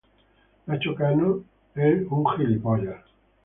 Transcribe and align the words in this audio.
Nacho 0.65 0.95
Cano 0.95 1.43
es 1.75 2.03
budista 2.09 2.41
y 2.41 2.45
vegetariano. 2.47 3.01